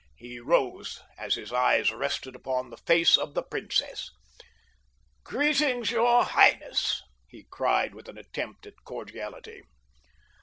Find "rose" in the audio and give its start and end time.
0.39-0.99